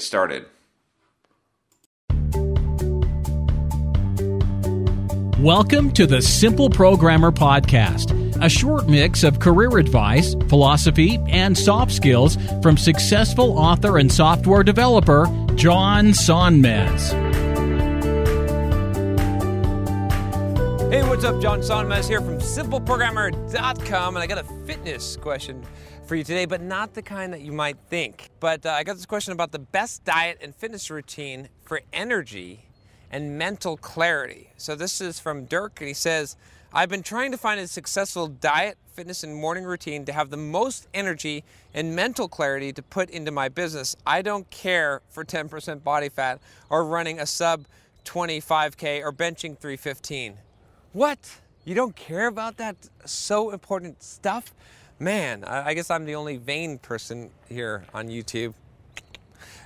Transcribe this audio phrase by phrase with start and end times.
[0.00, 0.46] started.
[5.40, 8.12] Welcome to the Simple Programmer Podcast,
[8.44, 14.62] a short mix of career advice, philosophy, and soft skills from successful author and software
[14.62, 17.10] developer John Sonmez.
[20.90, 21.40] Hey, what's up?
[21.40, 25.64] John Sonmez here from simpleprogrammer.com, and I got a fitness question
[26.10, 28.30] for you today, but not the kind that you might think.
[28.40, 32.64] But uh, I got this question about the best diet and fitness routine for energy
[33.12, 34.50] and mental clarity.
[34.56, 36.36] So this is from Dirk, and he says,
[36.72, 40.36] I've been trying to find a successful diet, fitness, and morning routine to have the
[40.36, 43.94] most energy and mental clarity to put into my business.
[44.04, 46.40] I don't care for 10% body fat
[46.70, 47.66] or running a sub
[48.04, 50.34] 25K or benching 315.
[50.92, 51.38] What?
[51.64, 52.74] You don't care about that
[53.04, 54.52] so important stuff?
[55.02, 58.52] Man, I guess I'm the only vain person here on YouTube.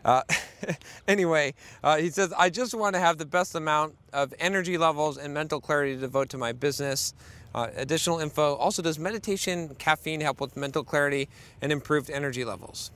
[0.05, 0.22] Uh,
[1.09, 5.19] anyway, uh, he says, I just want to have the best amount of energy levels
[5.19, 7.15] and mental clarity to devote to my business.
[7.53, 11.28] Uh, additional info also, does meditation, caffeine help with mental clarity
[11.61, 12.93] and improved energy levels?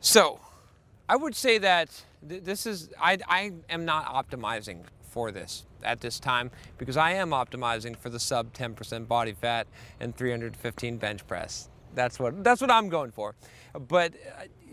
[0.00, 0.40] So,
[1.08, 1.90] I would say that
[2.28, 4.80] th- this is, I, I am not optimizing
[5.14, 9.68] for this at this time because I am optimizing for the sub 10% body fat
[10.00, 11.68] and 315 bench press.
[11.94, 13.36] That's what that's what I'm going for.
[13.88, 14.14] But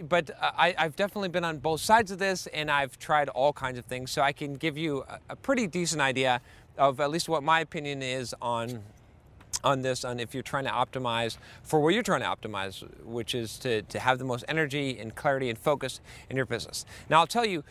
[0.10, 3.78] but I, I've definitely been on both sides of this, and I've tried all kinds
[3.78, 6.42] of things, so I can give you a, a pretty decent idea
[6.76, 8.82] of at least what my opinion is on
[9.64, 13.36] on this on if you're trying to optimize for what you're trying to optimize which
[13.36, 16.00] is to, to have the most energy and clarity and focus
[16.32, 17.64] in your business now i'll tell you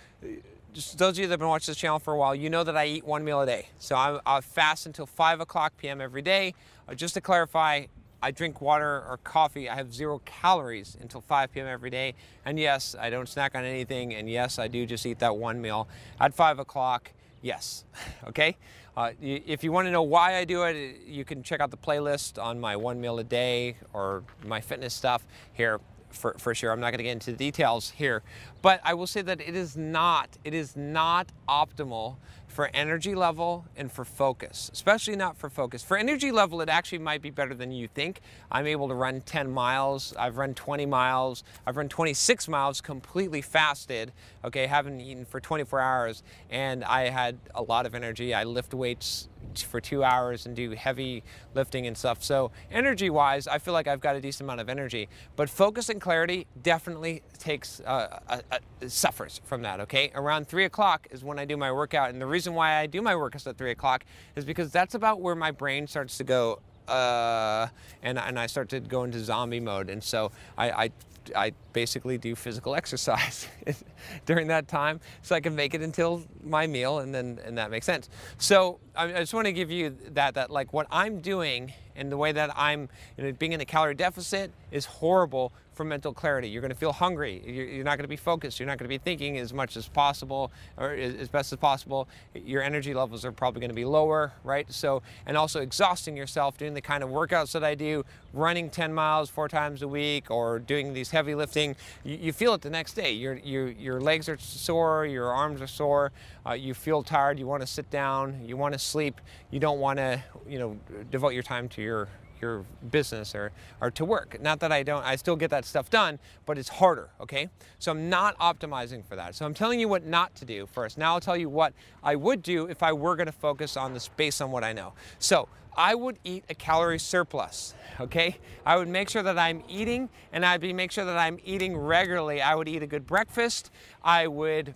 [0.73, 2.65] just those of you that have been watching this channel for a while you know
[2.65, 6.01] that i eat one meal a day so i, I fast until 5 o'clock p.m
[6.01, 6.55] every day
[6.89, 7.87] uh, just to clarify
[8.23, 9.69] I drink water or coffee.
[9.69, 11.67] I have zero calories until 5 p.m.
[11.67, 12.15] every day.
[12.45, 14.15] And yes, I don't snack on anything.
[14.15, 15.89] And yes, I do just eat that one meal
[16.21, 17.13] at 5 o'clock.
[17.43, 17.85] Yes.
[18.29, 18.57] Okay?
[18.97, 21.77] Uh, if you want to know why I do it, you can check out the
[21.77, 25.81] playlist on my one meal a day or my fitness stuff here
[26.11, 26.73] for, for sure.
[26.73, 28.23] I'm not going to get into the details here.
[28.63, 32.17] But I will say that it is not, it is not optimal
[32.61, 35.83] for energy level and for focus, especially not for focus.
[35.83, 38.21] For energy level, it actually might be better than you think.
[38.53, 43.41] I'm able to run 10 miles, I've run 20 miles, I've run 26 miles completely
[43.41, 44.13] fasted,
[44.45, 48.35] okay, haven't eaten for 24 hours, and I had a lot of energy.
[48.35, 51.23] I lift weights for two hours and do heavy
[51.55, 52.23] lifting and stuff.
[52.23, 55.89] So energy wise, I feel like I've got a decent amount of energy, but focus
[55.89, 60.11] and clarity definitely takes, uh, uh, uh, suffers from that, okay?
[60.15, 62.11] Around three o'clock is when I do my workout.
[62.11, 64.05] And the reason why I do my workouts at three o'clock
[64.37, 67.69] is because that's about where my brain starts to go, uh,
[68.03, 69.91] and, and I start to go into zombie mode.
[69.91, 70.91] And so I, I
[71.37, 73.49] I basically do physical exercise
[74.27, 77.71] during that time so I can make it until my meal and then and that
[77.71, 78.09] makes sense.
[78.39, 82.11] So I, I just want to give you that that like what I'm doing and
[82.11, 86.13] the way that I'm you know, being in a calorie deficit is horrible for mental
[86.13, 86.47] clarity.
[86.47, 87.43] You're going to feel hungry.
[87.43, 88.61] You're, not going to be focused.
[88.61, 92.07] You're not going to be thinking as much as possible or as best as possible.
[92.35, 94.71] Your energy levels are probably going to be lower, right?
[94.71, 98.05] So, and also exhausting yourself doing the kind of workouts that I do,
[98.35, 101.75] running 10 miles four times a week or doing these heavy lifting.
[102.05, 103.13] You, you feel it the next day.
[103.13, 106.13] Your, your, your legs are sore, your arms are sore,
[106.47, 109.19] uh, you feel tired, you want to sit down, you want to sleep,
[109.51, 110.77] you don't want to, you know,
[111.11, 112.11] devote your time to your
[112.41, 114.41] your business or, or to work.
[114.41, 117.49] Not that I don't, I still get that stuff done, but it's harder, okay?
[117.79, 119.35] So I'm not optimizing for that.
[119.35, 120.99] So I'm telling you what not to do first.
[120.99, 121.73] Now I'll tell you what
[122.03, 124.93] I would do if I were gonna focus on this based on what I know.
[125.19, 128.37] So I would eat a calorie surplus, okay?
[128.67, 131.77] I would make sure that I'm eating and I'd be make sure that I'm eating
[131.77, 132.43] regularly.
[132.43, 133.71] I would eat a good breakfast.
[134.03, 134.75] I would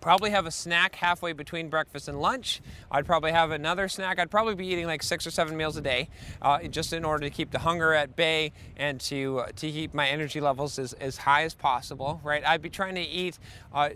[0.00, 2.60] probably have a snack halfway between breakfast and lunch.
[2.90, 4.18] I'd probably have another snack.
[4.18, 6.08] I'd probably be eating like six or seven meals a day,
[6.42, 9.94] uh, just in order to keep the hunger at bay and to uh, to keep
[9.94, 12.20] my energy levels as, as high as possible.
[12.22, 12.44] Right?
[12.46, 13.38] I'd be trying to eat.
[13.72, 13.90] Uh,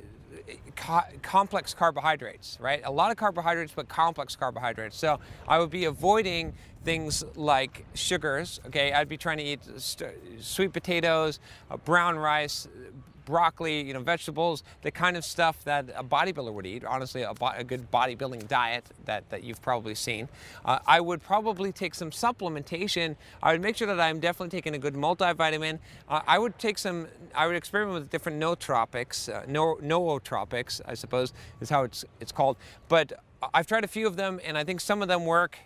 [0.76, 2.82] co- complex carbohydrates, right?
[2.84, 4.96] A lot of carbohydrates, but complex carbohydrates.
[4.96, 6.54] So I would be avoiding
[6.84, 8.60] things like sugars.
[8.66, 9.60] Okay, I'd be trying to eat
[10.40, 11.38] sweet potatoes,
[11.70, 12.68] uh, brown rice,
[13.24, 16.84] broccoli, you know, vegetables, the kind of stuff that a bodybuilder would eat.
[16.84, 20.28] Honestly, a, a good bodybuilding diet that, that you've probably seen.
[20.64, 23.16] Uh, I would probably take some supplementation.
[23.42, 25.78] I would make sure that I'm definitely taking a good multivitamin.
[26.08, 30.94] Uh, I would take some, I would experiment with different nootropics, uh, no, nootropics, I
[30.94, 32.56] suppose is how it's, it's called.
[32.88, 33.12] But
[33.54, 35.58] I've tried a few of them and I think some of them work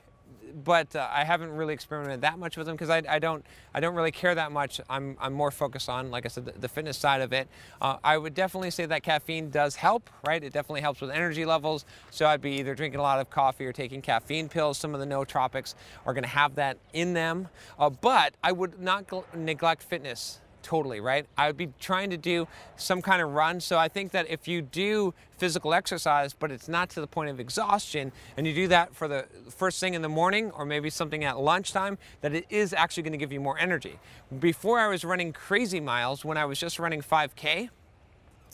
[0.65, 3.45] but uh, I haven't really experimented that much with them because I, I, don't
[3.75, 4.81] I don't really care that much.
[4.89, 7.49] I'm, I'm more focused on, like I said, the, the fitness side of it.
[7.81, 10.43] Uh, I would definitely say that caffeine does help, right?
[10.43, 11.85] It definitely helps with energy levels.
[12.11, 14.79] So I'd be either drinking a lot of coffee or taking caffeine pills.
[14.79, 17.49] Some of the nootropics are going to have that in them,
[17.79, 19.07] uh, but I would not
[19.37, 21.27] neglect fitness totally, right?
[21.39, 23.61] I would be trying to do some kind of run.
[23.61, 27.31] So I think that if you do physical exercise, but it's not to the point
[27.31, 30.91] of exhaustion, and you do that for the first thing in the morning or maybe
[30.91, 34.01] something at lunchtime, that it is actually going to give you more energy.
[34.41, 37.69] Before I was running crazy miles, when I was just running 5K,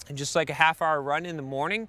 [0.08, 1.88] and just like a half hour run in the morning,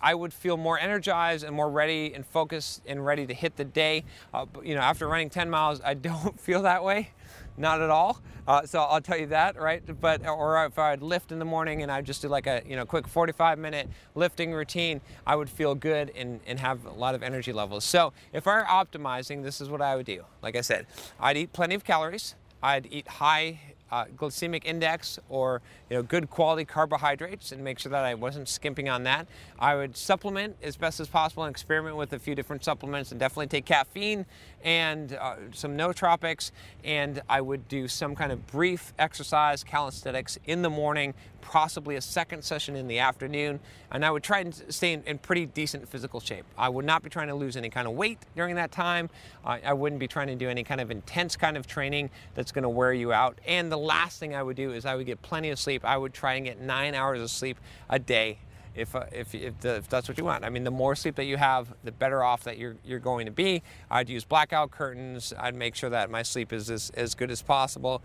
[0.00, 3.64] I would feel more energized and more ready and focused and ready to hit the
[3.64, 4.04] day.
[4.32, 7.10] Uh, you know, after running 10 miles, I don't feel that way
[7.56, 8.20] not at all.
[8.46, 9.82] Uh, so I'll tell you that, right?
[10.00, 12.76] But or if I'd lift in the morning and I just do like a you
[12.76, 17.14] know quick 45 minute lifting routine, I would feel good and, and have a lot
[17.14, 17.84] of energy levels.
[17.84, 20.24] So if I'm optimizing, this is what I would do.
[20.42, 20.86] Like I said,
[21.18, 22.34] I'd eat plenty of calories.
[22.62, 23.60] I'd eat high
[23.94, 28.48] uh, glycemic index or you know good quality carbohydrates and make sure that I wasn't
[28.48, 29.28] skimping on that.
[29.56, 33.20] I would supplement as best as possible and experiment with a few different supplements and
[33.20, 34.26] definitely take caffeine
[34.64, 36.50] and uh, some nootropics
[36.82, 41.14] and I would do some kind of brief exercise calisthenics in the morning
[41.44, 43.60] possibly a second session in the afternoon,
[43.92, 46.44] and I would try and stay in, in pretty decent physical shape.
[46.56, 49.10] I would not be trying to lose any kind of weight during that time.
[49.44, 52.62] I wouldn't be trying to do any kind of intense kind of training that's going
[52.62, 53.38] to wear you out.
[53.46, 55.84] And the last thing I would do is I would get plenty of sleep.
[55.84, 57.58] I would try and get nine hours of sleep
[57.90, 58.38] a day
[58.74, 60.44] if, uh, if, if, the, if, that's what you want.
[60.44, 63.26] I mean, the more sleep that you have, the better off that you're, you're going
[63.26, 63.62] to be.
[63.90, 65.32] I'd use blackout curtains.
[65.38, 68.02] I'd make sure that my sleep is as, as good as possible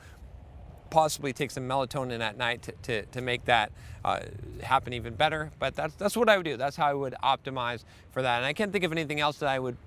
[0.89, 3.71] possibly take some melatonin at night to, to, to make that
[4.05, 4.19] uh,
[4.61, 5.51] happen even better.
[5.59, 6.57] But that's, that's what I would do.
[6.57, 8.37] That's how I would optimize for that.
[8.37, 9.77] And I can't think of anything else that I would,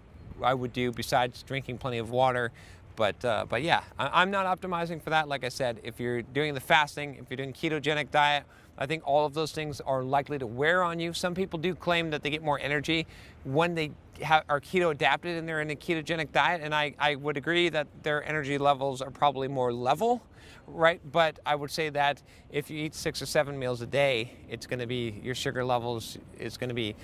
[0.43, 2.53] I would do besides drinking plenty of water.
[2.95, 5.29] But, uh, but yeah, I, I'm not optimizing for that.
[5.29, 8.45] Like I said, if you're doing the fasting, if you're doing ketogenic diet,
[8.79, 11.13] I think all of those things are likely to wear on you.
[11.13, 13.07] Some people do claim that they get more energy
[13.45, 13.93] when they
[14.49, 16.61] are keto adapted and they're in a ketogenic diet.
[16.63, 20.23] And I, I would agree that their energy levels are probably more level
[20.67, 21.01] right?
[21.11, 24.67] But I would say that if you eat six or seven meals a day, it's
[24.67, 26.95] going to be your sugar levels is going to be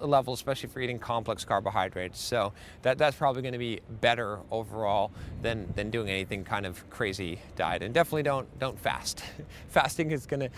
[0.00, 2.20] a level, especially for eating complex carbohydrates.
[2.20, 6.88] So that that's probably going to be better overall than than doing anything kind of
[6.90, 7.82] crazy diet.
[7.82, 9.22] And definitely don't don't fast.
[9.68, 10.50] Fasting is going to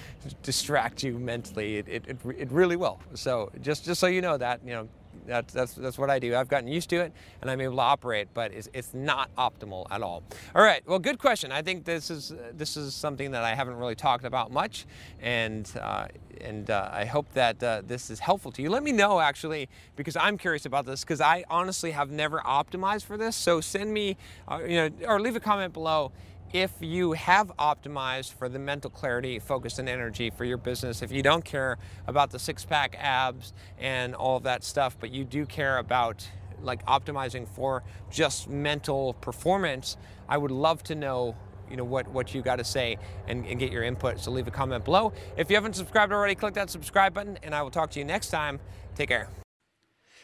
[0.43, 1.77] distract you mentally.
[1.77, 3.01] It, it, it, it really will.
[3.15, 4.89] So just just so you know that you know
[5.29, 6.35] that's, that's, that's what I do.
[6.35, 9.87] I've gotten used to it and I'm able to operate, but it's, it's not optimal
[9.91, 10.23] at all.
[10.55, 11.53] All right, well, good question.
[11.53, 14.87] I think this is, this is something that I haven't really talked about much,
[15.21, 16.09] and, uh,
[16.41, 18.71] and uh, I hope that uh, this is helpful to you.
[18.71, 23.05] Let me know, actually, because I'm curious about this, because I honestly have never optimized
[23.05, 23.37] for this.
[23.37, 24.17] So send me,
[24.49, 26.13] uh, you know, or leave a comment below
[26.53, 31.13] if you have optimized for the mental clarity, focus, and energy for your business, if
[31.13, 35.25] you don't care about the six pack abs and all of that stuff, but you
[35.25, 36.29] do care about
[36.63, 39.97] like optimizing for just mental performance,
[40.29, 41.37] I would love to know
[41.71, 44.21] you know what what you got to say and, and get your input.
[44.21, 45.13] So leave a comment below.
[45.37, 48.05] If you haven't subscribed already, click that subscribe button, and I will talk to you
[48.05, 48.59] next time.
[48.95, 49.29] Take care.